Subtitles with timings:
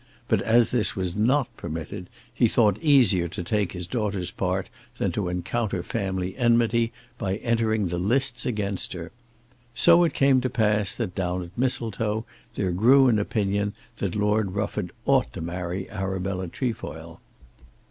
[0.27, 4.67] But as this was not permitted, he thought it easier to take his daughter's part
[4.97, 9.11] than to encounter family enmity by entering the lists against her.
[9.75, 12.25] So it came to pass that down at Mistletoe
[12.55, 17.21] there grew an opinion that Lord Rufford ought to marry Arabella Trefoil.